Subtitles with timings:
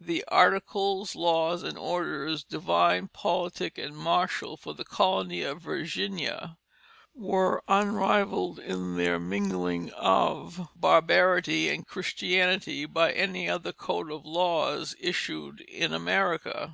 [0.00, 6.56] The "Articles Lawes and Orders Divine Politique and Martiall for the colony of Virginea"
[7.12, 14.96] were unrivalled in their mingling of barbarity and Christianity by any other code of laws
[15.00, 16.72] issued in America.